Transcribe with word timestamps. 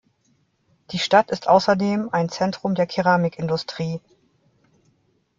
Die 0.89 0.97
Stadt 0.97 1.29
ist 1.29 1.47
außerdem 1.47 2.09
ein 2.11 2.27
Zentrum 2.27 2.73
der 2.73 2.87
Keramikindustrie. 2.87 3.99